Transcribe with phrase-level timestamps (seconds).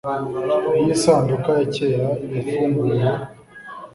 [0.79, 2.99] Iyo isanduku ya kera yafunguwe